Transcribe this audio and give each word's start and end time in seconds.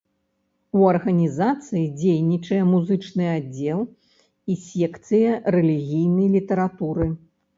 У 0.77 0.85
арганізацыі 0.91 1.81
дзейнічае 1.99 2.61
музычны 2.71 3.27
аддзел 3.33 3.79
і 4.53 4.57
секцыя 4.71 5.35
рэлігійнай 5.57 6.27
літаратуры. 6.37 7.05